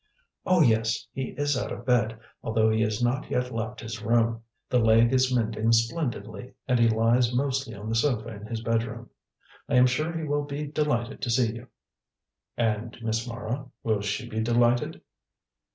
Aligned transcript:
"Oh, 0.47 0.61
yes. 0.63 1.05
He 1.13 1.35
is 1.37 1.55
out 1.55 1.71
of 1.71 1.85
bed, 1.85 2.19
although 2.41 2.71
he 2.71 2.81
has 2.81 3.03
not 3.03 3.29
yet 3.29 3.53
left 3.53 3.81
his 3.81 4.01
room. 4.01 4.41
The 4.67 4.79
leg 4.79 5.13
is 5.13 5.31
mending 5.31 5.71
splendidly, 5.73 6.55
and 6.67 6.79
he 6.79 6.89
lies 6.89 7.35
mostly 7.35 7.75
on 7.75 7.87
the 7.87 7.93
sofa 7.93 8.29
in 8.29 8.47
his 8.47 8.63
bedroom. 8.63 9.11
I 9.69 9.75
am 9.75 9.85
sure 9.85 10.11
he 10.11 10.23
will 10.23 10.45
be 10.45 10.65
delighted 10.65 11.21
to 11.21 11.29
see 11.29 11.53
you." 11.53 11.67
"And 12.57 12.97
Miss 13.03 13.27
Mara? 13.27 13.67
Will 13.83 14.01
she 14.01 14.27
be 14.27 14.39
delighted?" 14.41 15.01